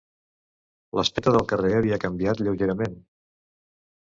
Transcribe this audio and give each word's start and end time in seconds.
L'aspecte 0.99 1.33
del 1.35 1.45
carrer 1.51 1.75
havia 1.81 2.01
canviat 2.05 2.43
lleugerament. 2.47 2.97